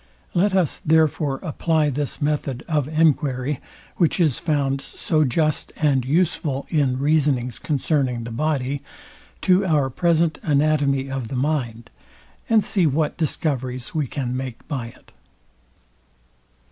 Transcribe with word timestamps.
Let 0.33 0.55
us, 0.55 0.79
therefore, 0.79 1.39
apply 1.43 1.91
this 1.91 2.19
method 2.19 2.65
of 2.67 2.87
enquiry, 2.87 3.59
which 3.97 4.19
is 4.19 4.39
found 4.39 4.81
so 4.81 5.23
just 5.23 5.71
and 5.77 6.03
useful 6.03 6.65
in 6.71 6.97
reasonings 6.97 7.59
concerning 7.59 8.23
the 8.23 8.31
body, 8.31 8.81
to 9.41 9.63
our 9.63 9.91
present 9.91 10.39
anatomy 10.41 11.07
of 11.11 11.27
the 11.27 11.35
mind, 11.35 11.91
and 12.49 12.63
see 12.63 12.87
what 12.87 13.15
discoveries 13.15 13.93
we 13.93 14.07
can 14.07 14.35
make 14.35 14.67
by 14.67 14.87
it. 14.87 15.11